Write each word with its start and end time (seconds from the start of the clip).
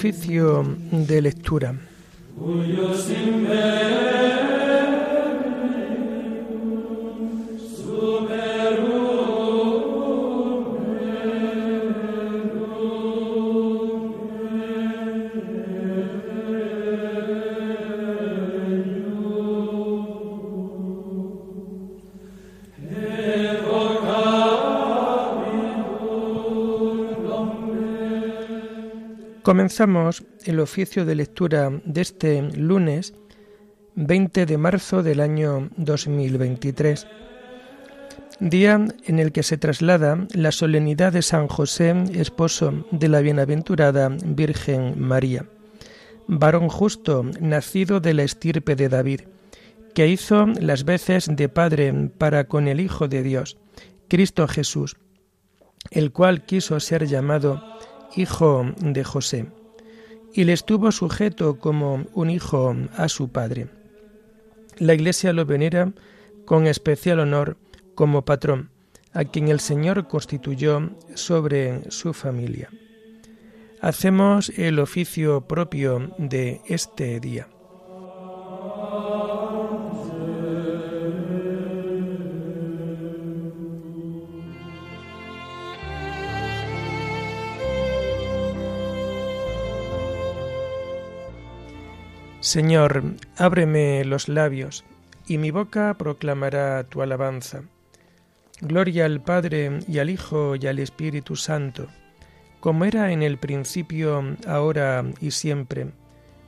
Oficio 0.00 0.64
de 0.90 1.20
lectura. 1.20 1.89
Comenzamos 29.42 30.22
el 30.44 30.60
oficio 30.60 31.06
de 31.06 31.14
lectura 31.14 31.70
de 31.86 32.02
este 32.02 32.42
lunes 32.42 33.14
20 33.94 34.44
de 34.44 34.58
marzo 34.58 35.02
del 35.02 35.20
año 35.20 35.70
2023, 35.78 37.06
día 38.38 38.84
en 39.06 39.18
el 39.18 39.32
que 39.32 39.42
se 39.42 39.56
traslada 39.56 40.26
la 40.34 40.52
solemnidad 40.52 41.14
de 41.14 41.22
San 41.22 41.48
José, 41.48 41.94
esposo 42.12 42.84
de 42.90 43.08
la 43.08 43.20
bienaventurada 43.20 44.10
Virgen 44.24 45.00
María, 45.00 45.46
varón 46.26 46.68
justo, 46.68 47.24
nacido 47.40 48.00
de 48.00 48.12
la 48.12 48.24
estirpe 48.24 48.76
de 48.76 48.90
David, 48.90 49.22
que 49.94 50.06
hizo 50.06 50.46
las 50.60 50.84
veces 50.84 51.28
de 51.34 51.48
padre 51.48 52.10
para 52.18 52.44
con 52.44 52.68
el 52.68 52.78
Hijo 52.78 53.08
de 53.08 53.22
Dios, 53.22 53.56
Cristo 54.06 54.46
Jesús, 54.48 54.98
el 55.90 56.12
cual 56.12 56.44
quiso 56.44 56.78
ser 56.78 57.06
llamado 57.06 57.62
hijo 58.16 58.66
de 58.80 59.04
José, 59.04 59.46
y 60.32 60.44
le 60.44 60.52
estuvo 60.52 60.92
sujeto 60.92 61.58
como 61.58 62.06
un 62.14 62.30
hijo 62.30 62.76
a 62.96 63.08
su 63.08 63.30
padre. 63.30 63.68
La 64.78 64.94
Iglesia 64.94 65.32
lo 65.32 65.44
venera 65.44 65.92
con 66.44 66.66
especial 66.66 67.20
honor 67.20 67.56
como 67.94 68.24
patrón, 68.24 68.70
a 69.12 69.24
quien 69.24 69.48
el 69.48 69.60
Señor 69.60 70.08
constituyó 70.08 70.90
sobre 71.14 71.90
su 71.90 72.12
familia. 72.12 72.70
Hacemos 73.80 74.50
el 74.50 74.78
oficio 74.78 75.42
propio 75.42 76.14
de 76.18 76.60
este 76.66 77.18
día. 77.20 77.48
Señor, 92.50 93.04
ábreme 93.36 94.04
los 94.04 94.28
labios, 94.28 94.84
y 95.28 95.38
mi 95.38 95.52
boca 95.52 95.94
proclamará 95.96 96.82
tu 96.82 97.00
alabanza. 97.00 97.62
Gloria 98.60 99.04
al 99.04 99.22
Padre 99.22 99.78
y 99.86 100.00
al 100.00 100.10
Hijo 100.10 100.56
y 100.56 100.66
al 100.66 100.80
Espíritu 100.80 101.36
Santo, 101.36 101.86
como 102.58 102.86
era 102.86 103.12
en 103.12 103.22
el 103.22 103.38
principio, 103.38 104.36
ahora 104.48 105.04
y 105.20 105.30
siempre, 105.30 105.92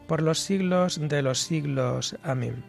por 0.09 0.23
los 0.23 0.41
siglos 0.41 0.99
de 1.01 1.23
los 1.23 1.39
siglos. 1.39 2.17
Amén. 2.25 2.65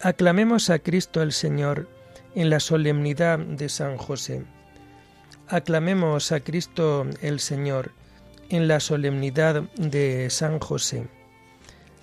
Aclamemos 0.00 0.70
a 0.70 0.80
Cristo 0.80 1.22
el 1.22 1.30
Señor 1.30 1.88
en 2.34 2.50
la 2.50 2.58
solemnidad 2.58 3.38
de 3.38 3.68
San 3.68 3.96
José. 3.96 4.42
Aclamemos 5.46 6.32
a 6.32 6.40
Cristo 6.40 7.06
el 7.22 7.38
Señor 7.38 7.92
en 8.50 8.68
la 8.68 8.80
solemnidad 8.80 9.62
de 9.76 10.28
San 10.28 10.58
José. 10.58 11.08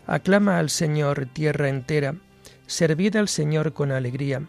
Aclama 0.07 0.57
al 0.57 0.69
Señor 0.69 1.27
tierra 1.33 1.69
entera, 1.69 2.15
servid 2.65 3.17
al 3.17 3.27
Señor 3.27 3.73
con 3.73 3.91
alegría, 3.91 4.47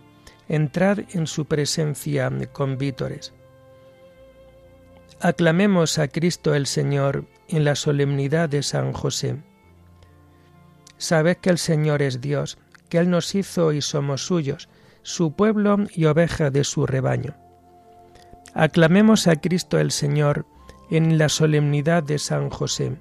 entrad 0.48 1.00
en 1.12 1.26
su 1.26 1.46
presencia 1.46 2.30
con 2.52 2.78
vítores. 2.78 3.34
Aclamemos 5.20 5.98
a 5.98 6.06
Cristo 6.08 6.54
el 6.54 6.66
Señor 6.66 7.26
en 7.48 7.64
la 7.64 7.74
solemnidad 7.74 8.48
de 8.48 8.62
San 8.62 8.92
José. 8.92 9.36
Sabed 10.96 11.36
que 11.38 11.50
el 11.50 11.58
Señor 11.58 12.02
es 12.02 12.20
Dios, 12.20 12.58
que 12.88 12.98
Él 12.98 13.10
nos 13.10 13.34
hizo 13.34 13.72
y 13.72 13.82
somos 13.82 14.24
suyos, 14.24 14.68
su 15.02 15.32
pueblo 15.32 15.78
y 15.92 16.04
oveja 16.04 16.50
de 16.50 16.62
su 16.62 16.86
rebaño. 16.86 17.36
Aclamemos 18.54 19.26
a 19.26 19.36
Cristo 19.36 19.78
el 19.78 19.90
Señor 19.90 20.46
en 20.90 21.18
la 21.18 21.28
solemnidad 21.28 22.02
de 22.02 22.18
San 22.18 22.50
José. 22.50 22.96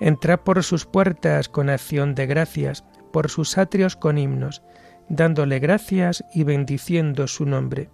Entrad 0.00 0.40
por 0.40 0.62
sus 0.62 0.84
puertas 0.84 1.48
con 1.48 1.70
acción 1.70 2.14
de 2.14 2.26
gracias, 2.26 2.84
por 3.12 3.30
sus 3.30 3.56
atrios 3.58 3.96
con 3.96 4.18
himnos, 4.18 4.62
dándole 5.08 5.58
gracias 5.58 6.24
y 6.34 6.44
bendiciendo 6.44 7.26
su 7.26 7.46
nombre. 7.46 7.88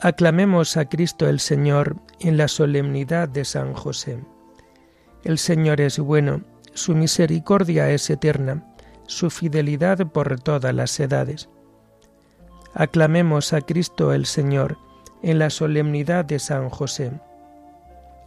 Aclamemos 0.00 0.76
a 0.76 0.88
Cristo 0.88 1.28
el 1.28 1.40
Señor 1.40 1.96
en 2.20 2.36
la 2.36 2.46
solemnidad 2.46 3.28
de 3.28 3.44
San 3.44 3.74
José. 3.74 4.22
El 5.24 5.38
Señor 5.38 5.80
es 5.80 5.98
bueno, 5.98 6.42
su 6.72 6.94
misericordia 6.94 7.90
es 7.90 8.08
eterna, 8.08 8.64
su 9.06 9.30
fidelidad 9.30 10.06
por 10.12 10.38
todas 10.40 10.72
las 10.72 11.00
edades. 11.00 11.48
Aclamemos 12.74 13.52
a 13.52 13.60
Cristo 13.62 14.12
el 14.12 14.26
Señor 14.26 14.78
en 15.22 15.38
la 15.38 15.50
solemnidad 15.50 16.24
de 16.24 16.38
San 16.38 16.68
José. 16.68 17.12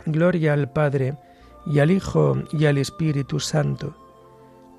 Gloria 0.06 0.54
al 0.54 0.70
Padre, 0.70 1.16
y 1.66 1.80
al 1.80 1.92
Hijo, 1.92 2.38
y 2.52 2.66
al 2.66 2.78
Espíritu 2.78 3.40
Santo, 3.40 3.96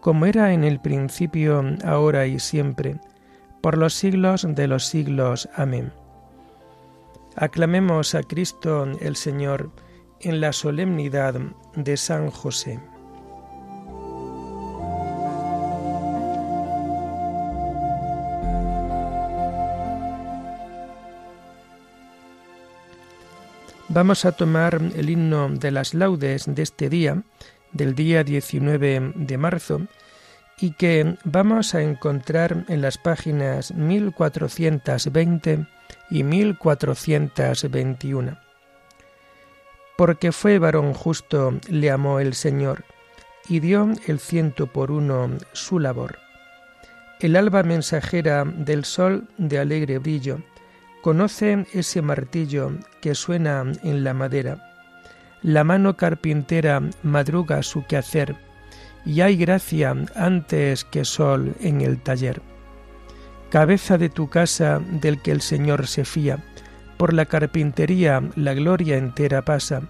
como 0.00 0.26
era 0.26 0.52
en 0.52 0.64
el 0.64 0.80
principio, 0.80 1.62
ahora 1.84 2.26
y 2.26 2.40
siempre, 2.40 2.96
por 3.60 3.78
los 3.78 3.94
siglos 3.94 4.46
de 4.48 4.66
los 4.66 4.84
siglos. 4.86 5.48
Amén. 5.54 5.92
Aclamemos 7.36 8.14
a 8.14 8.22
Cristo 8.22 8.84
el 9.00 9.16
Señor 9.16 9.70
en 10.20 10.40
la 10.40 10.52
solemnidad 10.52 11.34
de 11.76 11.96
San 11.96 12.30
José. 12.30 12.80
Vamos 23.94 24.24
a 24.24 24.32
tomar 24.32 24.80
el 24.96 25.10
himno 25.10 25.50
de 25.50 25.70
las 25.70 25.92
laudes 25.92 26.46
de 26.46 26.62
este 26.62 26.88
día, 26.88 27.22
del 27.72 27.94
día 27.94 28.24
19 28.24 29.12
de 29.14 29.36
marzo, 29.36 29.82
y 30.58 30.72
que 30.72 31.18
vamos 31.24 31.74
a 31.74 31.82
encontrar 31.82 32.64
en 32.68 32.80
las 32.80 32.96
páginas 32.96 33.74
1420 33.74 35.66
y 36.08 36.22
1421. 36.22 38.38
Porque 39.98 40.32
fue 40.32 40.58
varón 40.58 40.94
justo, 40.94 41.60
le 41.68 41.90
amó 41.90 42.18
el 42.18 42.32
Señor, 42.32 42.84
y 43.46 43.60
dio 43.60 43.90
el 44.06 44.20
ciento 44.20 44.68
por 44.68 44.90
uno 44.90 45.32
su 45.52 45.78
labor. 45.78 46.18
El 47.20 47.36
alba 47.36 47.62
mensajera 47.62 48.44
del 48.46 48.86
sol 48.86 49.28
de 49.36 49.58
alegre 49.58 49.98
brillo, 49.98 50.40
Conoce 51.02 51.66
ese 51.72 52.00
martillo 52.00 52.70
que 53.00 53.16
suena 53.16 53.64
en 53.82 54.04
la 54.04 54.14
madera. 54.14 54.70
La 55.42 55.64
mano 55.64 55.96
carpintera 55.96 56.80
madruga 57.02 57.64
su 57.64 57.84
quehacer, 57.86 58.36
y 59.04 59.20
hay 59.20 59.36
gracia 59.36 59.96
antes 60.14 60.84
que 60.84 61.04
sol 61.04 61.56
en 61.60 61.80
el 61.80 62.00
taller. 62.00 62.40
Cabeza 63.50 63.98
de 63.98 64.10
tu 64.10 64.30
casa 64.30 64.78
del 64.78 65.20
que 65.20 65.32
el 65.32 65.40
Señor 65.40 65.88
se 65.88 66.04
fía, 66.04 66.38
por 66.98 67.12
la 67.12 67.26
carpintería 67.26 68.22
la 68.36 68.54
gloria 68.54 68.96
entera 68.96 69.44
pasa. 69.44 69.82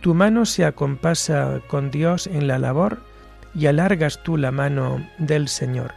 Tu 0.00 0.14
mano 0.14 0.46
se 0.46 0.64
acompasa 0.64 1.60
con 1.68 1.90
Dios 1.90 2.26
en 2.26 2.46
la 2.46 2.58
labor, 2.58 3.02
y 3.54 3.66
alargas 3.66 4.22
tú 4.22 4.38
la 4.38 4.52
mano 4.52 5.06
del 5.18 5.48
Señor. 5.48 5.92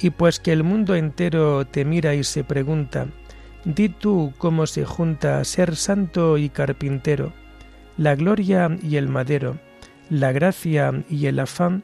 Y 0.00 0.10
pues 0.10 0.38
que 0.38 0.52
el 0.52 0.64
mundo 0.64 0.94
entero 0.94 1.66
te 1.66 1.86
mira 1.86 2.14
y 2.14 2.24
se 2.24 2.44
pregunta, 2.44 3.06
Di 3.64 3.88
tú 3.88 4.32
cómo 4.38 4.66
se 4.66 4.84
junta 4.84 5.44
ser 5.44 5.76
santo 5.76 6.38
y 6.38 6.48
carpintero, 6.48 7.32
la 7.96 8.14
gloria 8.14 8.70
y 8.82 8.96
el 8.96 9.08
madero, 9.08 9.58
la 10.10 10.32
gracia 10.32 11.04
y 11.10 11.26
el 11.26 11.40
afán, 11.40 11.82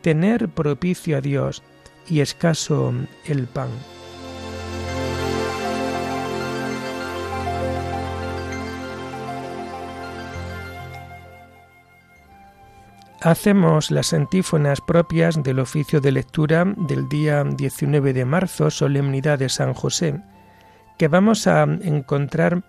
tener 0.00 0.48
propicio 0.48 1.16
a 1.16 1.20
Dios 1.20 1.62
y 2.08 2.20
escaso 2.20 2.92
el 3.24 3.46
pan. 3.46 3.70
Hacemos 13.20 13.92
las 13.92 14.12
antífonas 14.12 14.80
propias 14.80 15.40
del 15.44 15.60
oficio 15.60 16.00
de 16.00 16.10
lectura 16.10 16.64
del 16.76 17.08
día 17.08 17.44
19 17.44 18.12
de 18.12 18.24
marzo, 18.24 18.68
solemnidad 18.68 19.38
de 19.38 19.48
San 19.48 19.74
José 19.74 20.20
que 20.98 21.08
vamos 21.08 21.46
a 21.46 21.62
encontrar 21.62 22.62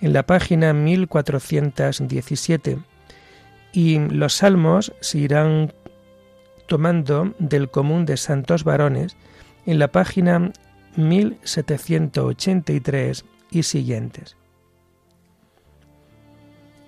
en 0.00 0.12
la 0.12 0.24
página 0.24 0.72
1417 0.72 2.78
y 3.72 3.98
los 3.98 4.34
salmos 4.34 4.92
se 5.00 5.18
irán 5.18 5.72
tomando 6.66 7.34
del 7.38 7.70
común 7.70 8.04
de 8.06 8.16
santos 8.16 8.64
varones 8.64 9.16
en 9.66 9.78
la 9.78 9.88
página 9.88 10.50
1783 10.96 13.24
y 13.50 13.62
siguientes. 13.62 14.38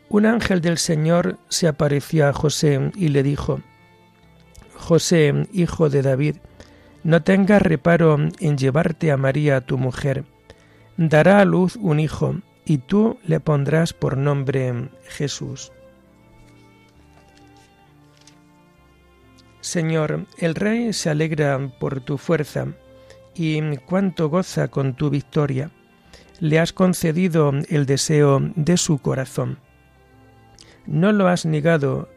Un 0.09 0.25
ángel 0.27 0.61
del 0.61 0.79
Señor 0.79 1.39
se 1.49 1.69
apareció 1.69 2.27
a 2.29 2.33
José 2.33 2.91
y 2.95 3.09
le 3.09 3.23
dijo, 3.23 3.61
José, 4.77 5.47
hijo 5.53 5.89
de 5.89 6.03
David, 6.03 6.37
no 7.03 7.23
tengas 7.23 7.63
reparo 7.63 8.19
en 8.39 8.59
llevarte 8.59 9.11
a 9.11 9.17
María 9.17 9.63
tu 9.63 9.79
mujer, 9.79 10.25
dará 11.09 11.41
a 11.41 11.45
luz 11.45 11.77
un 11.77 12.01
hijo, 12.01 12.37
y 12.65 12.79
tú 12.79 13.19
le 13.25 13.41
pondrás 13.41 13.93
por 13.93 14.17
nombre 14.17 14.89
Jesús. 15.09 15.73
Señor, 19.61 20.27
el 20.39 20.55
Rey 20.55 20.93
se 20.93 21.11
alegra 21.11 21.59
por 21.79 22.01
tu 22.01 22.19
fuerza, 22.19 22.67
y 23.35 23.77
cuánto 23.79 24.29
goza 24.29 24.69
con 24.69 24.95
tu 24.95 25.11
victoria. 25.11 25.71
Le 26.41 26.59
has 26.59 26.73
concedido 26.73 27.53
el 27.69 27.87
deseo 27.87 28.41
de 28.57 28.77
su 28.77 28.99
corazón. 28.99 29.59
No 30.87 31.13
lo 31.13 31.29
has 31.29 31.47
negado 31.47 32.09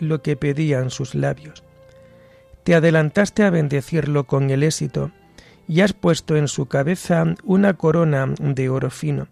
lo 0.00 0.22
que 0.22 0.36
pedían 0.36 0.90
sus 0.90 1.14
labios. 1.14 1.62
Te 2.64 2.74
adelantaste 2.74 3.44
a 3.44 3.50
bendecirlo 3.50 4.24
con 4.24 4.50
el 4.50 4.62
éxito, 4.64 5.12
y 5.68 5.82
has 5.82 5.92
puesto 5.92 6.34
en 6.36 6.48
su 6.48 6.66
cabeza 6.66 7.24
una 7.44 7.74
corona 7.74 8.34
de 8.40 8.70
oro 8.70 8.90
fino. 8.90 9.28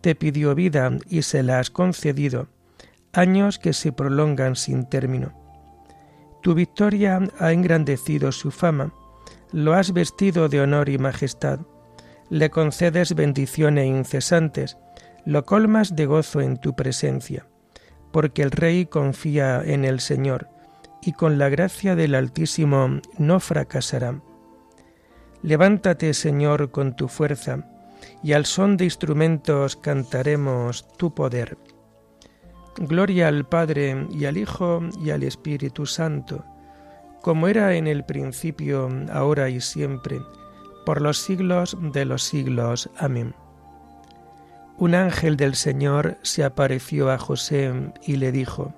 Te 0.00 0.16
pidió 0.16 0.54
vida 0.56 0.90
y 1.08 1.22
se 1.22 1.44
la 1.44 1.60
has 1.60 1.70
concedido, 1.70 2.48
años 3.12 3.60
que 3.60 3.72
se 3.72 3.92
prolongan 3.92 4.56
sin 4.56 4.88
término. 4.88 5.32
Tu 6.42 6.54
victoria 6.54 7.20
ha 7.38 7.52
engrandecido 7.52 8.32
su 8.32 8.50
fama, 8.50 8.92
lo 9.52 9.74
has 9.74 9.92
vestido 9.92 10.48
de 10.48 10.60
honor 10.60 10.88
y 10.88 10.98
majestad, 10.98 11.60
le 12.28 12.50
concedes 12.50 13.14
bendiciones 13.14 13.86
incesantes, 13.86 14.76
lo 15.24 15.44
colmas 15.44 15.94
de 15.94 16.06
gozo 16.06 16.40
en 16.40 16.56
tu 16.56 16.74
presencia, 16.74 17.46
porque 18.10 18.42
el 18.42 18.50
Rey 18.50 18.86
confía 18.86 19.62
en 19.64 19.84
el 19.84 20.00
Señor, 20.00 20.48
y 21.00 21.12
con 21.12 21.38
la 21.38 21.48
gracia 21.48 21.94
del 21.94 22.16
Altísimo 22.16 23.00
no 23.18 23.38
fracasará. 23.38 24.20
Levántate, 25.42 26.14
Señor, 26.14 26.70
con 26.70 26.94
tu 26.94 27.08
fuerza, 27.08 27.64
y 28.22 28.32
al 28.32 28.46
son 28.46 28.76
de 28.76 28.84
instrumentos 28.84 29.76
cantaremos 29.76 30.86
tu 30.96 31.14
poder. 31.14 31.58
Gloria 32.76 33.28
al 33.28 33.44
Padre 33.44 34.06
y 34.10 34.24
al 34.24 34.38
Hijo 34.38 34.80
y 35.02 35.10
al 35.10 35.24
Espíritu 35.24 35.84
Santo, 35.84 36.44
como 37.22 37.48
era 37.48 37.74
en 37.74 37.86
el 37.86 38.04
principio, 38.04 38.88
ahora 39.12 39.48
y 39.50 39.60
siempre, 39.60 40.20
por 40.86 41.00
los 41.00 41.18
siglos 41.18 41.76
de 41.80 42.04
los 42.04 42.22
siglos. 42.22 42.88
Amén. 42.96 43.34
Un 44.78 44.94
ángel 44.94 45.36
del 45.36 45.54
Señor 45.54 46.18
se 46.22 46.44
apareció 46.44 47.10
a 47.10 47.18
José 47.18 47.92
y 48.04 48.16
le 48.16 48.32
dijo, 48.32 48.72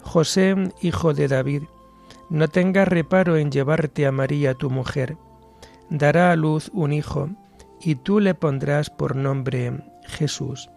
José, 0.00 0.54
hijo 0.80 1.12
de 1.12 1.28
David, 1.28 1.64
no 2.30 2.48
tengas 2.48 2.88
reparo 2.88 3.36
en 3.36 3.50
llevarte 3.50 4.06
a 4.06 4.12
María 4.12 4.54
tu 4.54 4.70
mujer, 4.70 5.16
dará 5.90 6.32
a 6.32 6.36
luz 6.36 6.70
un 6.72 6.92
hijo, 6.92 7.30
y 7.80 7.94
tú 7.94 8.20
le 8.20 8.34
pondrás 8.34 8.90
por 8.90 9.16
nombre 9.16 9.72
Jesús. 10.04 10.70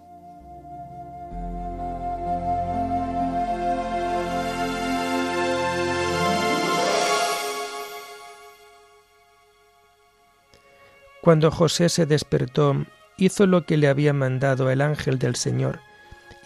Cuando 11.21 11.51
José 11.51 11.89
se 11.89 12.07
despertó, 12.07 12.85
hizo 13.17 13.45
lo 13.45 13.65
que 13.65 13.77
le 13.77 13.87
había 13.87 14.11
mandado 14.11 14.71
el 14.71 14.81
ángel 14.81 15.19
del 15.19 15.35
Señor, 15.35 15.79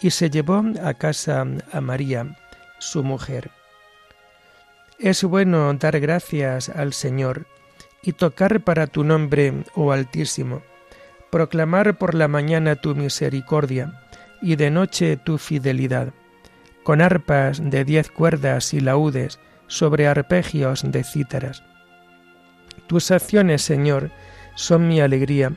y 0.02 0.10
se 0.10 0.28
llevó 0.28 0.62
a 0.82 0.92
casa 0.94 1.46
a 1.72 1.80
María, 1.80 2.36
su 2.78 3.02
mujer. 3.02 3.50
Es 4.98 5.24
bueno 5.24 5.72
dar 5.74 5.98
gracias 5.98 6.68
al 6.68 6.92
Señor, 6.92 7.46
y 8.02 8.12
tocar 8.12 8.60
para 8.60 8.86
tu 8.86 9.04
nombre, 9.04 9.64
oh 9.74 9.92
Altísimo, 9.92 10.62
proclamar 11.30 11.98
por 11.98 12.14
la 12.14 12.28
mañana 12.28 12.76
tu 12.76 12.94
misericordia 12.94 14.00
y 14.40 14.56
de 14.56 14.70
noche 14.70 15.16
tu 15.16 15.38
fidelidad, 15.38 16.12
con 16.82 17.00
arpas 17.00 17.60
de 17.62 17.84
diez 17.84 18.10
cuerdas 18.10 18.72
y 18.74 18.80
laúdes 18.80 19.40
sobre 19.66 20.06
arpegios 20.06 20.84
de 20.86 21.02
cítaras. 21.02 21.64
Tus 22.86 23.10
acciones, 23.10 23.62
Señor, 23.62 24.10
son 24.54 24.86
mi 24.88 25.00
alegría 25.00 25.52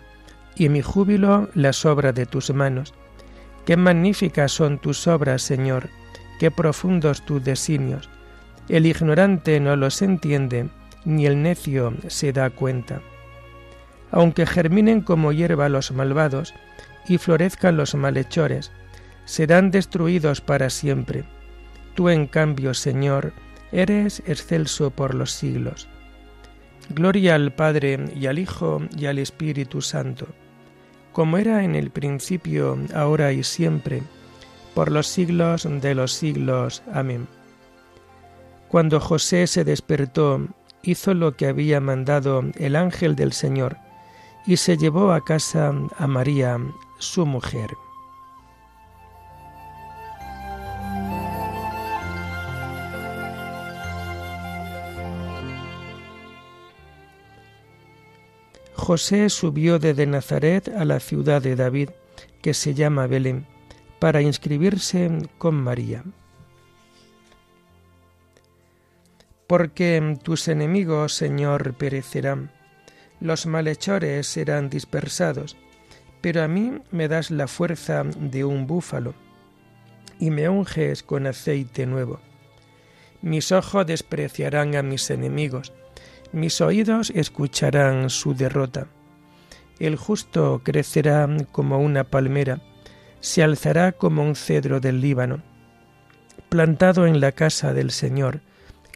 y 0.56 0.69
mi 0.69 0.81
júbilo 0.81 1.50
las 1.53 1.86
obras 1.86 2.15
de 2.15 2.25
tus 2.25 2.53
manos. 2.53 2.94
Qué 3.65 3.77
magníficas 3.77 4.51
son 4.51 4.80
tus 4.80 5.07
obras, 5.07 5.41
Señor, 5.41 5.89
qué 6.39 6.50
profundos 6.50 7.24
tus 7.25 7.44
designios. 7.44 8.09
El 8.68 8.86
ignorante 8.86 9.59
no 9.59 9.75
los 9.75 10.01
entiende, 10.01 10.69
ni 11.10 11.26
el 11.26 11.42
necio 11.42 11.94
se 12.08 12.32
da 12.32 12.50
cuenta. 12.50 13.02
Aunque 14.12 14.46
germinen 14.46 15.02
como 15.02 15.32
hierba 15.32 15.70
los 15.70 15.92
malvados 15.92 16.54
y 17.08 17.18
florezcan 17.18 17.78
los 17.78 17.96
malhechores, 17.96 18.72
serán 19.26 19.72
destruidos 19.72 20.42
para 20.42 20.70
siempre. 20.70 21.24
Tú, 21.96 22.10
en 22.10 22.28
cambio, 22.28 22.74
Señor, 22.74 23.34
eres 23.72 24.24
excelso 24.26 24.92
por 24.92 25.14
los 25.14 25.32
siglos. 25.32 25.88
Gloria 26.90 27.36
al 27.36 27.54
Padre 27.54 28.06
y 28.16 28.26
al 28.26 28.40
Hijo 28.40 28.82
y 28.98 29.06
al 29.06 29.20
Espíritu 29.20 29.82
Santo, 29.82 30.28
como 31.14 31.38
era 31.38 31.64
en 31.64 31.76
el 31.76 31.92
principio, 31.92 32.80
ahora 32.96 33.32
y 33.32 33.44
siempre, 33.44 34.01
por 34.74 34.92
los 34.92 35.08
siglos 35.08 35.68
de 35.70 35.94
los 35.94 36.13
siglos. 36.13 36.82
Amén. 36.92 37.28
Cuando 38.70 39.00
José 39.00 39.46
se 39.46 39.63
despertó 39.63 40.48
hizo 40.83 41.13
lo 41.13 41.36
que 41.36 41.48
había 41.48 41.79
mandado 41.81 42.43
el 42.55 42.75
ángel 42.75 43.15
del 43.15 43.33
Señor 43.33 43.77
y 44.45 44.57
se 44.57 44.77
llevó 44.77 45.12
a 45.12 45.24
casa 45.24 45.74
a 45.98 46.07
María, 46.07 46.57
su 46.98 47.25
mujer. 47.25 47.71
José 58.89 59.29
subió 59.29 59.77
desde 59.77 60.07
Nazaret 60.07 60.67
a 60.69 60.83
la 60.83 61.00
ciudad 61.00 61.43
de 61.43 61.55
David, 61.55 61.89
que 62.41 62.55
se 62.55 62.74
llama 62.74 63.05
Belén, 63.05 63.45
para 64.00 64.24
inscribirse 64.24 65.12
con 65.38 65.53
María. 65.53 66.03
Porque 69.50 70.15
tus 70.22 70.48
enemigos, 70.48 71.15
Señor, 71.15 71.74
perecerán, 71.74 72.51
los 73.20 73.48
malhechores 73.48 74.27
serán 74.27 74.70
dispersados, 74.70 75.58
pero 76.22 76.44
a 76.44 76.48
mí 76.48 76.84
me 76.91 77.08
das 77.08 77.32
la 77.32 77.48
fuerza 77.48 78.03
de 78.03 78.46
un 78.46 78.68
búfalo, 78.68 79.15
y 80.20 80.29
me 80.29 80.48
unges 80.50 81.01
con 81.01 81.25
aceite 81.25 81.88
nuevo. 81.88 82.20
Mis 83.24 83.51
ojos 83.51 83.88
despreciarán 83.88 84.75
a 84.75 84.84
mis 84.84 85.10
enemigos, 85.10 85.74
mis 86.32 86.62
oídos 86.62 87.10
escucharán 87.10 88.12
su 88.12 88.36
derrota. 88.36 88.86
El 89.79 89.96
justo 89.96 90.62
crecerá 90.63 91.27
como 91.51 91.79
una 91.79 92.03
palmera, 92.03 92.62
se 93.20 93.41
alzará 93.41 93.94
como 93.94 94.22
un 94.22 94.36
cedro 94.36 94.79
del 94.79 95.01
Líbano, 95.01 95.41
plantado 96.50 97.08
en 97.08 97.20
la 97.20 97.32
casa 97.32 97.74
del 97.74 97.89
Señor, 97.89 98.41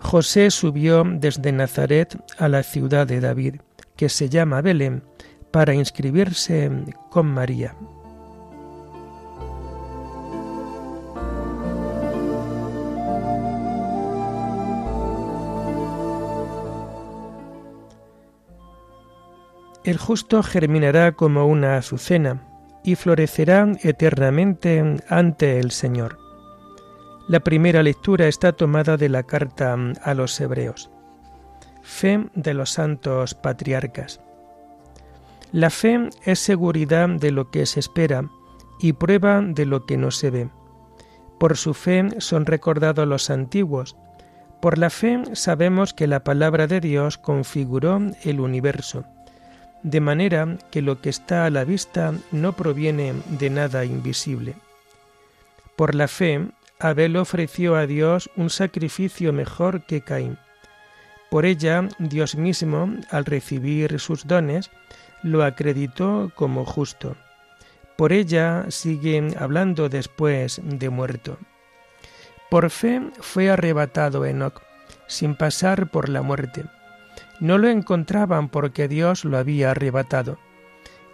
José 0.00 0.50
subió 0.50 1.04
desde 1.04 1.52
Nazaret 1.52 2.16
a 2.38 2.48
la 2.48 2.62
ciudad 2.62 3.06
de 3.06 3.20
David, 3.20 3.56
que 3.96 4.08
se 4.08 4.28
llama 4.28 4.60
Belén, 4.60 5.02
para 5.50 5.74
inscribirse 5.74 6.70
con 7.10 7.26
María. 7.26 7.74
El 19.82 19.96
justo 19.96 20.42
germinará 20.42 21.12
como 21.12 21.46
una 21.46 21.76
azucena 21.76 22.42
y 22.84 22.94
florecerá 22.96 23.66
eternamente 23.82 24.96
ante 25.08 25.58
el 25.58 25.70
Señor. 25.70 26.29
La 27.30 27.38
primera 27.38 27.84
lectura 27.84 28.26
está 28.26 28.50
tomada 28.50 28.96
de 28.96 29.08
la 29.08 29.22
carta 29.22 29.76
a 30.02 30.14
los 30.14 30.40
Hebreos. 30.40 30.90
Fe 31.80 32.26
de 32.34 32.54
los 32.54 32.70
santos 32.70 33.36
patriarcas. 33.36 34.20
La 35.52 35.70
fe 35.70 36.10
es 36.24 36.40
seguridad 36.40 37.08
de 37.08 37.30
lo 37.30 37.52
que 37.52 37.66
se 37.66 37.78
espera 37.78 38.24
y 38.80 38.94
prueba 38.94 39.42
de 39.42 39.64
lo 39.64 39.86
que 39.86 39.96
no 39.96 40.10
se 40.10 40.30
ve. 40.30 40.48
Por 41.38 41.56
su 41.56 41.72
fe 41.72 42.08
son 42.18 42.46
recordados 42.46 43.06
los 43.06 43.30
antiguos. 43.30 43.94
Por 44.60 44.76
la 44.76 44.90
fe 44.90 45.22
sabemos 45.34 45.94
que 45.94 46.08
la 46.08 46.24
palabra 46.24 46.66
de 46.66 46.80
Dios 46.80 47.16
configuró 47.16 48.00
el 48.24 48.40
universo 48.40 49.04
de 49.84 50.00
manera 50.00 50.58
que 50.72 50.82
lo 50.82 51.00
que 51.00 51.10
está 51.10 51.46
a 51.46 51.50
la 51.50 51.62
vista 51.62 52.12
no 52.32 52.54
proviene 52.54 53.14
de 53.38 53.50
nada 53.50 53.84
invisible. 53.84 54.56
Por 55.76 55.94
la 55.94 56.08
fe, 56.08 56.50
Abel 56.80 57.16
ofreció 57.16 57.76
a 57.76 57.86
Dios 57.86 58.30
un 58.36 58.50
sacrificio 58.50 59.32
mejor 59.32 59.84
que 59.84 60.00
Caín. 60.00 60.38
Por 61.30 61.46
ella, 61.46 61.88
Dios 61.98 62.34
mismo, 62.34 62.92
al 63.10 63.24
recibir 63.24 64.00
sus 64.00 64.26
dones, 64.26 64.70
lo 65.22 65.44
acreditó 65.44 66.32
como 66.34 66.64
justo. 66.64 67.16
Por 67.96 68.12
ella 68.12 68.64
sigue 68.70 69.34
hablando 69.38 69.88
después 69.88 70.60
de 70.64 70.90
muerto. 70.90 71.38
Por 72.48 72.70
fe 72.70 73.02
fue 73.20 73.50
arrebatado 73.50 74.24
Enoc, 74.24 74.62
sin 75.06 75.36
pasar 75.36 75.90
por 75.90 76.08
la 76.08 76.22
muerte 76.22 76.64
no 77.40 77.56
lo 77.56 77.68
encontraban 77.68 78.48
porque 78.48 78.86
Dios 78.86 79.24
lo 79.24 79.38
había 79.38 79.72
arrebatado. 79.72 80.38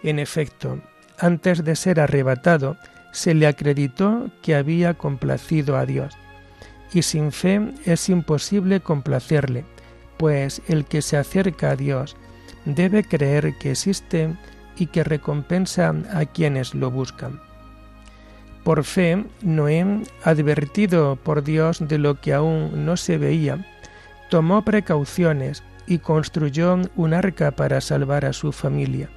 En 0.03 0.19
efecto, 0.19 0.79
antes 1.17 1.63
de 1.63 1.75
ser 1.75 1.99
arrebatado, 1.99 2.77
se 3.17 3.33
le 3.33 3.47
acreditó 3.47 4.29
que 4.43 4.53
había 4.53 4.93
complacido 4.93 5.75
a 5.75 5.87
Dios. 5.87 6.15
Y 6.93 7.01
sin 7.01 7.31
fe 7.31 7.73
es 7.83 8.09
imposible 8.09 8.79
complacerle, 8.79 9.65
pues 10.17 10.61
el 10.67 10.85
que 10.85 11.01
se 11.01 11.17
acerca 11.17 11.71
a 11.71 11.75
Dios 11.75 12.15
debe 12.65 13.03
creer 13.03 13.57
que 13.57 13.71
existe 13.71 14.35
y 14.75 14.85
que 14.85 15.03
recompensa 15.03 15.95
a 16.13 16.25
quienes 16.25 16.75
lo 16.75 16.91
buscan. 16.91 17.41
Por 18.63 18.83
fe, 18.83 19.25
Noé, 19.41 20.03
advertido 20.23 21.15
por 21.15 21.43
Dios 21.43 21.79
de 21.87 21.97
lo 21.97 22.21
que 22.21 22.35
aún 22.35 22.85
no 22.85 22.97
se 22.97 23.17
veía, 23.17 23.65
tomó 24.29 24.63
precauciones 24.63 25.63
y 25.87 25.97
construyó 25.97 26.77
un 26.95 27.13
arca 27.15 27.49
para 27.49 27.81
salvar 27.81 28.25
a 28.25 28.33
su 28.33 28.51
familia. 28.51 29.09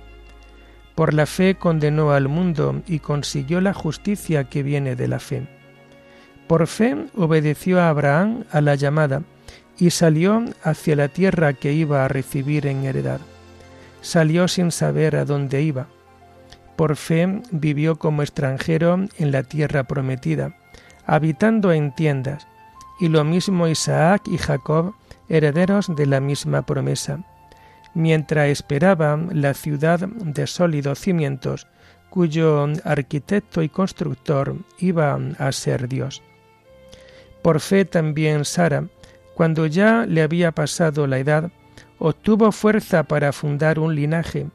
Por 1.01 1.15
la 1.15 1.25
fe 1.25 1.55
condenó 1.55 2.13
al 2.13 2.29
mundo 2.29 2.83
y 2.87 2.99
consiguió 2.99 3.63
la 3.63 3.73
justicia 3.73 4.45
que 4.45 4.63
viene 4.63 4.97
de 4.97 5.09
la 5.09 5.19
fe. 5.19 5.49
Por 6.47 6.67
fe 6.67 7.07
obedeció 7.17 7.81
a 7.81 7.89
Abraham 7.89 8.45
a 8.51 8.61
la 8.61 8.75
llamada 8.75 9.23
y 9.79 9.93
salió 9.93 10.45
hacia 10.63 10.97
la 10.97 11.09
tierra 11.09 11.55
que 11.55 11.73
iba 11.73 12.05
a 12.05 12.09
recibir 12.09 12.67
en 12.67 12.85
heredad. 12.85 13.19
Salió 14.03 14.47
sin 14.47 14.71
saber 14.71 15.17
a 15.17 15.25
dónde 15.25 15.63
iba. 15.63 15.87
Por 16.77 16.97
fe 16.97 17.41
vivió 17.51 17.99
como 17.99 18.21
extranjero 18.21 19.03
en 19.17 19.33
la 19.33 19.43
tierra 19.43 19.85
prometida, 19.85 20.55
habitando 21.07 21.73
en 21.73 21.95
tiendas, 21.95 22.47
y 23.01 23.09
lo 23.09 23.25
mismo 23.25 23.69
Isaac 23.69 24.21
y 24.27 24.37
Jacob 24.37 24.93
herederos 25.31 25.97
de 25.97 26.05
la 26.05 26.21
misma 26.21 26.61
promesa, 26.67 27.25
mientras 27.95 28.49
esperaban 28.49 29.29
la 29.33 29.55
ciudad 29.55 30.01
de 30.01 30.47
sólidos 30.47 31.01
cimientos, 31.01 31.67
cuyo 32.09 32.67
arquitecto 32.85 33.63
y 33.63 33.69
constructor 33.69 34.57
iba 34.79 35.19
a 35.39 35.53
ser 35.53 35.89
Dios. 35.89 36.23
Por 37.43 37.61
fe 37.61 37.85
también 37.85 38.45
Sara, 38.45 38.85
cuando 39.35 39.67
ya 39.67 40.05
le 40.07 40.23
había 40.23 40.53
pasado 40.53 41.07
la 41.07 41.19
edad, 41.19 41.51
obtuvo 41.99 42.53
fuerza 42.53 43.05
para 43.05 43.33
fundar 43.33 43.79
un 43.79 43.95
linaje, 43.95 44.49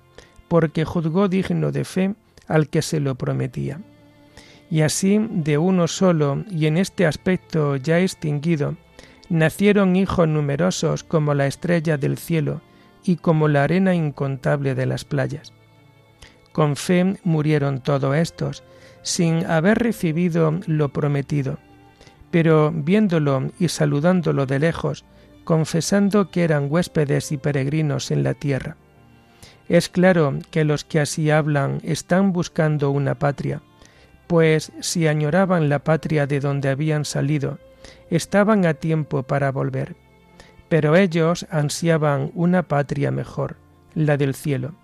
porque 0.47 0.85
juzgó 0.85 1.27
digno 1.27 1.71
de 1.71 1.85
fe 1.85 2.15
al 2.47 2.69
que 2.69 2.81
se 2.81 2.99
lo 2.99 3.15
prometía. 3.15 3.79
Y 4.69 4.81
así, 4.81 5.25
de 5.29 5.57
uno 5.57 5.87
solo 5.87 6.43
y 6.49 6.65
en 6.65 6.77
este 6.77 7.05
aspecto 7.05 7.75
ya 7.77 7.99
extinguido, 7.99 8.75
nacieron 9.29 9.95
hijos 9.95 10.27
numerosos 10.27 11.03
como 11.03 11.33
la 11.33 11.47
estrella 11.47 11.97
del 11.97 12.17
cielo 12.17 12.61
y 13.05 13.17
como 13.17 13.47
la 13.47 13.63
arena 13.63 13.93
incontable 13.93 14.75
de 14.75 14.85
las 14.85 15.05
playas. 15.05 15.53
Con 16.51 16.75
fe 16.75 17.17
murieron 17.23 17.81
todos 17.81 18.15
estos, 18.15 18.63
sin 19.01 19.45
haber 19.45 19.77
recibido 19.77 20.59
lo 20.65 20.89
prometido, 20.89 21.59
pero 22.31 22.71
viéndolo 22.73 23.51
y 23.59 23.67
saludándolo 23.67 24.45
de 24.45 24.59
lejos, 24.59 25.05
confesando 25.43 26.31
que 26.31 26.43
eran 26.43 26.67
huéspedes 26.69 27.31
y 27.31 27.37
peregrinos 27.37 28.09
en 28.09 28.23
la 28.23 28.33
tierra. 28.33 28.77
Es 29.69 29.89
claro 29.89 30.39
que 30.51 30.63
los 30.63 30.83
que 30.83 30.99
así 30.99 31.29
hablan 31.29 31.79
están 31.83 32.33
buscando 32.33 32.89
una 32.89 33.15
patria, 33.15 33.61
pues 34.27 34.71
si 34.79 35.07
añoraban 35.07 35.69
la 35.69 35.79
patria 35.79 36.25
de 36.25 36.39
donde 36.39 36.69
habían 36.69 37.05
salido, 37.05 37.59
estaban 38.09 38.65
a 38.65 38.73
tiempo 38.73 39.23
para 39.23 39.51
volver, 39.51 39.95
pero 40.75 40.97
ellos 40.97 41.47
ansiaban 41.51 42.31
una 42.35 42.63
patria 42.63 43.09
mejor, 43.09 43.55
la 43.93 44.17
del 44.17 44.35
cielo. 44.35 44.75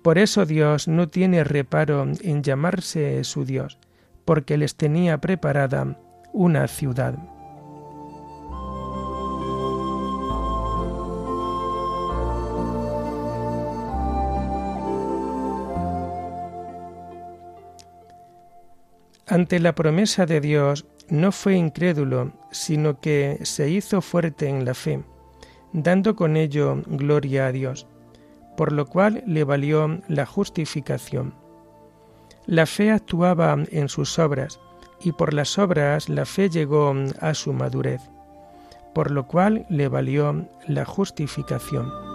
Por 0.00 0.18
eso 0.18 0.46
Dios 0.46 0.86
no 0.86 1.08
tiene 1.08 1.42
reparo 1.42 2.06
en 2.20 2.44
llamarse 2.44 3.24
su 3.24 3.44
Dios, 3.44 3.76
porque 4.24 4.56
les 4.56 4.76
tenía 4.76 5.18
preparada 5.18 5.98
una 6.32 6.68
ciudad. 6.68 7.18
Ante 19.26 19.58
la 19.58 19.74
promesa 19.74 20.24
de 20.24 20.40
Dios, 20.40 20.86
no 21.08 21.32
fue 21.32 21.56
incrédulo, 21.56 22.32
sino 22.52 23.00
que 23.00 23.40
se 23.42 23.68
hizo 23.70 24.00
fuerte 24.00 24.48
en 24.48 24.64
la 24.64 24.74
fe, 24.74 25.02
dando 25.76 26.16
con 26.16 26.38
ello 26.38 26.82
gloria 26.86 27.46
a 27.46 27.52
Dios, 27.52 27.86
por 28.56 28.72
lo 28.72 28.86
cual 28.86 29.22
le 29.26 29.44
valió 29.44 30.00
la 30.08 30.24
justificación. 30.24 31.34
La 32.46 32.64
fe 32.64 32.90
actuaba 32.90 33.56
en 33.70 33.88
sus 33.90 34.18
obras, 34.18 34.58
y 35.00 35.12
por 35.12 35.34
las 35.34 35.58
obras 35.58 36.08
la 36.08 36.24
fe 36.24 36.48
llegó 36.48 36.94
a 37.20 37.34
su 37.34 37.52
madurez, 37.52 38.00
por 38.94 39.10
lo 39.10 39.26
cual 39.26 39.66
le 39.68 39.88
valió 39.88 40.48
la 40.66 40.86
justificación. 40.86 42.05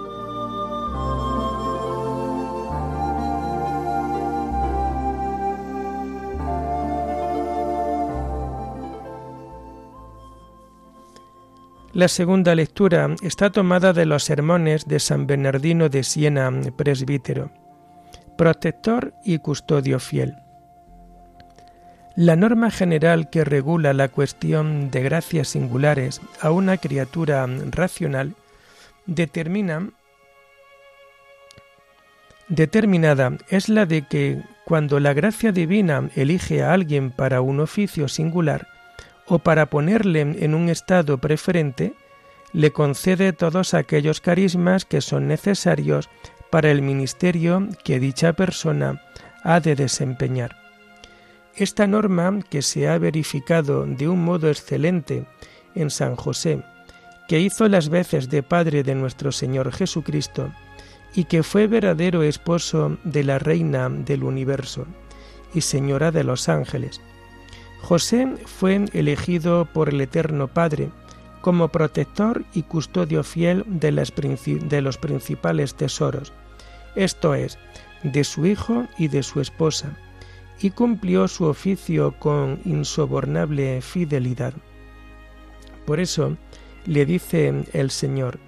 La 11.94 12.08
segunda 12.08 12.56
lectura 12.56 13.14
está 13.22 13.52
tomada 13.52 13.92
de 13.92 14.06
los 14.06 14.24
sermones 14.24 14.88
de 14.88 15.02
San 15.02 15.28
Bernardino 15.28 15.90
de 15.90 16.04
Siena, 16.04 16.50
presbítero, 16.78 17.52
protector 18.38 19.14
y 19.26 19.40
custodio 19.40 20.00
fiel. 20.00 20.38
La 22.16 22.38
norma 22.38 22.72
general 22.72 23.30
que 23.30 23.44
regula 23.44 23.92
la 23.92 24.08
cuestión 24.08 24.90
de 24.90 25.04
gracias 25.04 25.50
singulares 25.50 26.22
a 26.40 26.52
una 26.52 26.78
criatura 26.78 27.46
racional 27.72 28.36
determina 29.06 29.90
determinada 32.48 33.34
es 33.50 33.68
la 33.68 33.86
de 33.86 34.04
que 34.04 34.42
cuando 34.64 35.02
la 35.02 35.12
gracia 35.12 35.52
divina 35.52 36.10
elige 36.16 36.64
a 36.64 36.72
alguien 36.72 37.12
para 37.12 37.42
un 37.42 37.60
oficio 37.60 38.08
singular, 38.08 38.71
o 39.32 39.40
para 39.40 39.68
ponerle 39.68 40.20
en 40.20 40.54
un 40.54 40.68
estado 40.68 41.18
preferente, 41.20 41.94
le 42.52 42.74
concede 42.74 43.32
todos 43.32 43.74
aquellos 43.74 44.20
carismas 44.20 44.84
que 44.84 45.00
son 45.00 45.30
necesarios 45.30 46.10
para 46.50 46.70
el 46.70 46.82
ministerio 46.82 47.70
que 47.86 48.02
dicha 48.02 48.34
persona 48.34 49.02
ha 49.46 49.62
de 49.62 49.76
desempeñar. 49.76 50.58
Esta 51.56 51.88
norma, 51.88 52.42
que 52.50 52.62
se 52.62 52.90
ha 52.90 52.98
verificado 52.98 53.86
de 53.86 54.10
un 54.10 54.22
modo 54.22 54.50
excelente 54.50 55.26
en 55.76 55.92
San 55.92 56.18
José, 56.18 56.62
que 57.30 57.40
hizo 57.40 57.70
las 57.70 57.88
veces 57.88 58.30
de 58.30 58.44
Padre 58.44 58.84
de 58.84 58.96
nuestro 58.96 59.32
Señor 59.32 59.72
Jesucristo, 59.72 60.52
y 61.16 61.24
que 61.24 61.42
fue 61.42 61.68
verdadero 61.68 62.24
esposo 62.24 62.98
de 63.06 63.24
la 63.24 63.40
Reina 63.40 63.88
del 63.88 64.26
universo 64.26 64.88
y 65.54 65.62
Señora 65.62 66.12
de 66.12 66.26
los 66.26 66.50
ángeles, 66.50 67.00
José 67.82 68.28
fue 68.46 68.86
elegido 68.94 69.66
por 69.66 69.90
el 69.90 70.00
Eterno 70.02 70.48
Padre 70.48 70.90
como 71.42 71.70
protector 71.70 72.46
y 72.54 72.64
custodio 72.64 73.24
fiel 73.24 73.66
de, 73.68 73.92
los 73.92 74.98
principales 74.98 75.74
tesoros, 75.76 76.32
esto 76.96 77.34
es, 77.34 77.58
de 78.04 78.24
su 78.24 78.46
hijo 78.46 78.88
y 78.98 79.08
de 79.08 79.24
su 79.24 79.42
esposa, 79.42 79.98
y 80.62 80.70
cumplió 80.70 81.28
su 81.28 81.46
oficio 81.46 82.14
con 82.20 82.60
insobornable 82.64 83.82
fidelidad. 83.82 84.54
Por 85.86 86.00
eso 86.00 86.38
le 86.86 87.06
dice 87.06 87.66
el 87.74 87.90
Señor, 87.90 88.40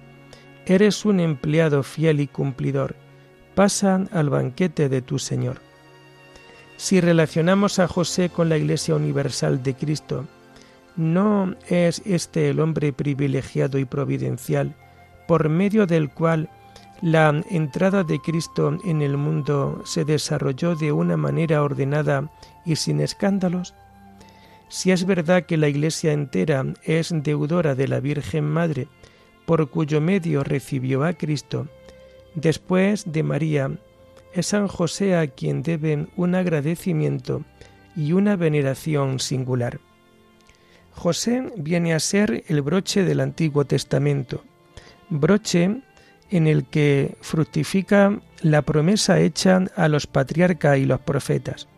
Eres 0.66 1.04
un 1.04 1.20
empleado 1.20 1.82
fiel 1.82 2.20
y 2.20 2.26
cumplidor, 2.26 2.96
pasa 3.54 4.02
al 4.12 4.30
banquete 4.30 4.88
de 4.88 5.02
tu 5.02 5.18
Señor. 5.18 5.60
Si 6.76 7.00
relacionamos 7.00 7.78
a 7.78 7.88
José 7.88 8.30
con 8.30 8.48
la 8.48 8.56
Iglesia 8.56 8.94
Universal 8.94 9.62
de 9.62 9.74
Cristo, 9.74 10.26
¿no 10.96 11.54
es 11.68 12.02
este 12.04 12.50
el 12.50 12.60
hombre 12.60 12.92
privilegiado 12.92 13.78
y 13.78 13.84
providencial 13.84 14.74
por 15.26 15.48
medio 15.48 15.86
del 15.86 16.10
cual 16.10 16.50
la 17.00 17.42
entrada 17.50 18.02
de 18.02 18.18
Cristo 18.20 18.76
en 18.84 19.02
el 19.02 19.16
mundo 19.16 19.82
se 19.84 20.04
desarrolló 20.04 20.74
de 20.74 20.92
una 20.92 21.16
manera 21.16 21.62
ordenada 21.62 22.30
y 22.64 22.76
sin 22.76 23.00
escándalos? 23.00 23.74
Si 24.68 24.90
es 24.90 25.06
verdad 25.06 25.44
que 25.44 25.56
la 25.56 25.68
Iglesia 25.68 26.12
entera 26.12 26.64
es 26.82 27.10
deudora 27.12 27.74
de 27.74 27.88
la 27.88 28.00
Virgen 28.00 28.44
Madre, 28.44 28.88
por 29.46 29.70
cuyo 29.70 30.00
medio 30.00 30.42
recibió 30.42 31.04
a 31.04 31.12
Cristo, 31.12 31.68
después 32.34 33.04
de 33.12 33.22
María, 33.22 33.70
es 34.34 34.46
San 34.46 34.66
José 34.68 35.16
a 35.16 35.28
quien 35.28 35.62
deben 35.62 36.10
un 36.16 36.34
agradecimiento 36.34 37.44
y 37.96 38.12
una 38.12 38.36
veneración 38.36 39.20
singular. 39.20 39.80
José 40.90 41.52
viene 41.56 41.94
a 41.94 42.00
ser 42.00 42.44
el 42.48 42.62
broche 42.62 43.04
del 43.04 43.20
Antiguo 43.20 43.64
Testamento, 43.64 44.44
broche 45.08 45.80
en 46.30 46.46
el 46.46 46.64
que 46.66 47.16
fructifica 47.20 48.20
la 48.42 48.62
promesa 48.62 49.20
hecha 49.20 49.64
a 49.76 49.88
los 49.88 50.06
patriarcas 50.06 50.78
y 50.78 50.84
los 50.84 51.00
profetas. 51.00 51.68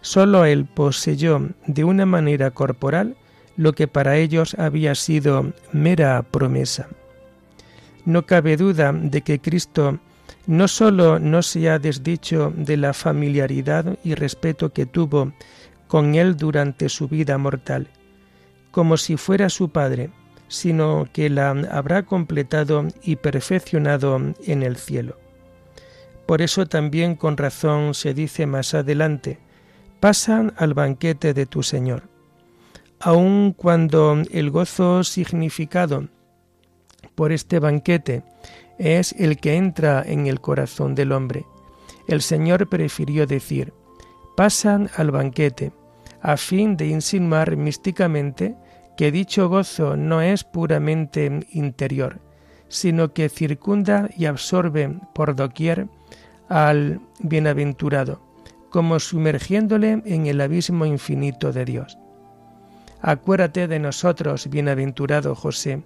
Solo 0.00 0.44
él 0.44 0.66
poseyó 0.66 1.50
de 1.66 1.84
una 1.84 2.06
manera 2.06 2.50
corporal 2.50 3.16
lo 3.56 3.72
que 3.72 3.88
para 3.88 4.16
ellos 4.16 4.54
había 4.58 4.94
sido 4.94 5.52
mera 5.72 6.22
promesa. 6.22 6.88
No 8.04 8.24
cabe 8.24 8.56
duda 8.56 8.92
de 8.92 9.22
que 9.22 9.40
Cristo 9.40 9.98
no 10.48 10.66
sólo 10.66 11.18
no 11.18 11.42
se 11.42 11.68
ha 11.68 11.78
desdicho 11.78 12.54
de 12.56 12.78
la 12.78 12.94
familiaridad 12.94 13.98
y 14.02 14.14
respeto 14.14 14.72
que 14.72 14.86
tuvo 14.86 15.34
con 15.88 16.14
él 16.14 16.38
durante 16.38 16.88
su 16.88 17.06
vida 17.06 17.36
mortal, 17.36 17.88
como 18.70 18.96
si 18.96 19.18
fuera 19.18 19.50
su 19.50 19.68
Padre, 19.68 20.08
sino 20.48 21.06
que 21.12 21.28
la 21.28 21.50
habrá 21.50 22.04
completado 22.04 22.88
y 23.02 23.16
perfeccionado 23.16 24.18
en 24.42 24.62
el 24.62 24.76
cielo. 24.78 25.18
Por 26.24 26.40
eso 26.40 26.64
también 26.64 27.14
con 27.14 27.36
razón 27.36 27.92
se 27.92 28.14
dice 28.14 28.46
más 28.46 28.72
adelante, 28.72 29.38
pasan 30.00 30.54
al 30.56 30.72
banquete 30.72 31.34
de 31.34 31.44
tu 31.44 31.62
Señor. 31.62 32.04
Aun 33.00 33.52
cuando 33.52 34.16
el 34.32 34.50
gozo 34.50 35.04
significado 35.04 36.08
por 37.14 37.32
este 37.32 37.58
banquete 37.58 38.22
es 38.78 39.12
el 39.18 39.38
que 39.38 39.56
entra 39.56 40.02
en 40.06 40.26
el 40.26 40.40
corazón 40.40 40.94
del 40.94 41.12
hombre, 41.12 41.44
el 42.08 42.22
Señor 42.22 42.68
prefirió 42.68 43.26
decir, 43.26 43.74
pasan 44.36 44.88
al 44.96 45.10
banquete, 45.10 45.72
a 46.22 46.36
fin 46.36 46.76
de 46.76 46.86
insinuar 46.86 47.56
místicamente 47.56 48.56
que 48.96 49.12
dicho 49.12 49.48
gozo 49.48 49.96
no 49.96 50.22
es 50.22 50.42
puramente 50.42 51.46
interior, 51.52 52.18
sino 52.68 53.12
que 53.12 53.28
circunda 53.28 54.08
y 54.16 54.24
absorbe 54.24 54.98
por 55.14 55.36
doquier 55.36 55.86
al 56.48 57.00
bienaventurado, 57.20 58.20
como 58.70 58.98
sumergiéndole 58.98 60.02
en 60.04 60.26
el 60.26 60.40
abismo 60.40 60.86
infinito 60.86 61.52
de 61.52 61.64
Dios. 61.64 61.98
Acuérdate 63.00 63.68
de 63.68 63.78
nosotros, 63.78 64.48
bienaventurado 64.48 65.34
José, 65.34 65.82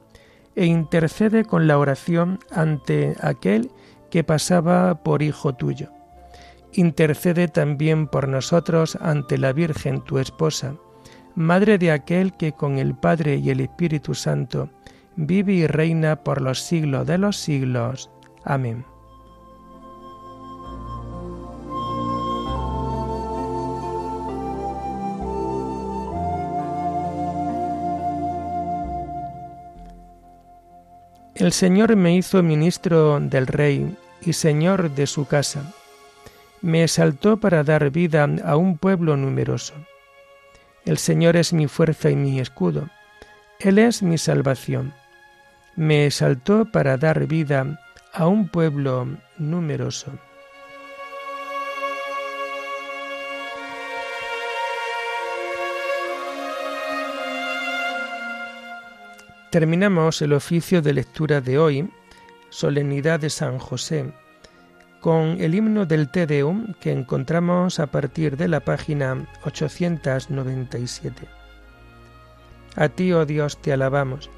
e 0.56 0.66
intercede 0.66 1.44
con 1.44 1.66
la 1.66 1.78
oración 1.78 2.38
ante 2.50 3.16
aquel 3.20 3.70
que 4.10 4.24
pasaba 4.24 5.02
por 5.02 5.22
hijo 5.22 5.54
tuyo. 5.54 5.90
Intercede 6.72 7.48
también 7.48 8.06
por 8.06 8.28
nosotros 8.28 8.96
ante 9.00 9.38
la 9.38 9.52
Virgen 9.52 10.02
tu 10.02 10.18
esposa, 10.18 10.74
Madre 11.34 11.78
de 11.78 11.90
aquel 11.92 12.34
que 12.34 12.52
con 12.52 12.78
el 12.78 12.94
Padre 12.94 13.36
y 13.36 13.48
el 13.48 13.60
Espíritu 13.60 14.14
Santo 14.14 14.68
vive 15.16 15.54
y 15.54 15.66
reina 15.66 16.16
por 16.16 16.42
los 16.42 16.60
siglos 16.60 17.06
de 17.06 17.16
los 17.16 17.36
siglos. 17.38 18.10
Amén. 18.44 18.84
El 31.34 31.52
Señor 31.52 31.96
me 31.96 32.14
hizo 32.14 32.42
ministro 32.42 33.18
del 33.18 33.46
Rey 33.46 33.96
y 34.20 34.34
Señor 34.34 34.90
de 34.90 35.06
su 35.06 35.26
casa. 35.26 35.72
Me 36.60 36.84
exaltó 36.84 37.38
para 37.38 37.64
dar 37.64 37.90
vida 37.90 38.28
a 38.44 38.56
un 38.56 38.76
pueblo 38.76 39.16
numeroso. 39.16 39.72
El 40.84 40.98
Señor 40.98 41.36
es 41.36 41.54
mi 41.54 41.68
fuerza 41.68 42.10
y 42.10 42.16
mi 42.16 42.38
escudo. 42.38 42.90
Él 43.60 43.78
es 43.78 44.02
mi 44.02 44.18
salvación. 44.18 44.92
Me 45.74 46.04
exaltó 46.06 46.70
para 46.70 46.98
dar 46.98 47.26
vida 47.26 47.80
a 48.12 48.26
un 48.26 48.48
pueblo 48.48 49.08
numeroso. 49.38 50.12
Terminamos 59.52 60.22
el 60.22 60.32
oficio 60.32 60.80
de 60.80 60.94
lectura 60.94 61.42
de 61.42 61.58
hoy, 61.58 61.90
Solemnidad 62.48 63.20
de 63.20 63.28
San 63.28 63.58
José, 63.58 64.10
con 65.02 65.42
el 65.42 65.54
himno 65.54 65.84
del 65.84 66.10
Te 66.10 66.26
Deum 66.26 66.72
que 66.80 66.90
encontramos 66.90 67.78
a 67.78 67.88
partir 67.88 68.38
de 68.38 68.48
la 68.48 68.60
página 68.60 69.28
897. 69.44 71.28
A 72.76 72.88
ti, 72.88 73.12
oh 73.12 73.26
Dios, 73.26 73.60
te 73.60 73.74
alabamos, 73.74 74.30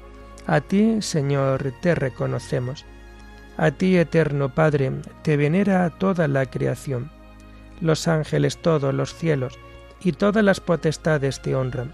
a 0.47 0.59
ti, 0.59 1.01
Señor, 1.01 1.73
te 1.81 1.95
reconocemos, 1.95 2.83
a 3.55 3.71
ti, 3.71 3.95
eterno 3.95 4.53
Padre, 4.53 4.91
te 5.21 5.37
venera 5.37 5.89
toda 5.91 6.27
la 6.27 6.45
creación, 6.45 7.09
los 7.79 8.09
ángeles 8.09 8.57
todos, 8.57 8.93
los 8.93 9.15
cielos, 9.15 9.57
y 10.01 10.11
todas 10.11 10.43
las 10.43 10.59
potestades 10.59 11.41
te 11.41 11.55
honran, 11.55 11.93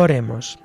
Oremos. 0.00 0.60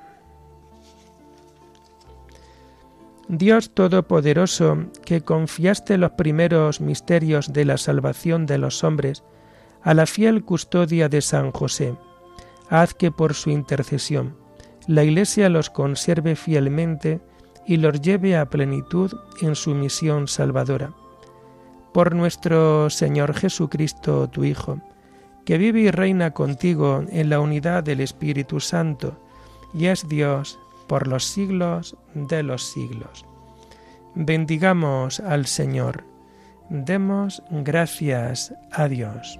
Dios 3.26 3.74
Todopoderoso, 3.74 4.86
que 5.04 5.22
confiaste 5.22 5.98
los 5.98 6.12
primeros 6.12 6.80
misterios 6.80 7.52
de 7.52 7.64
la 7.64 7.76
salvación 7.76 8.46
de 8.46 8.58
los 8.58 8.84
hombres 8.84 9.24
a 9.82 9.92
la 9.92 10.06
fiel 10.06 10.44
custodia 10.44 11.08
de 11.08 11.20
San 11.20 11.50
José, 11.50 11.96
haz 12.70 12.94
que 12.94 13.10
por 13.10 13.34
su 13.34 13.50
intercesión 13.50 14.36
la 14.86 15.02
Iglesia 15.02 15.48
los 15.48 15.68
conserve 15.68 16.36
fielmente 16.36 17.20
y 17.66 17.78
los 17.78 18.00
lleve 18.02 18.36
a 18.36 18.48
plenitud 18.48 19.10
en 19.40 19.56
su 19.56 19.74
misión 19.74 20.28
salvadora. 20.28 20.92
Por 21.92 22.14
nuestro 22.14 22.88
Señor 22.88 23.34
Jesucristo, 23.34 24.28
tu 24.28 24.44
Hijo, 24.44 24.78
que 25.44 25.58
vive 25.58 25.80
y 25.80 25.90
reina 25.90 26.30
contigo 26.30 27.02
en 27.08 27.30
la 27.30 27.40
unidad 27.40 27.82
del 27.82 28.00
Espíritu 28.00 28.60
Santo, 28.60 29.23
y 29.74 29.86
es 29.86 30.08
Dios 30.08 30.58
por 30.86 31.06
los 31.06 31.24
siglos 31.24 31.96
de 32.14 32.42
los 32.42 32.62
siglos. 32.62 33.26
Bendigamos 34.14 35.20
al 35.20 35.46
Señor. 35.46 36.04
Demos 36.70 37.42
gracias 37.50 38.54
a 38.70 38.88
Dios. 38.88 39.38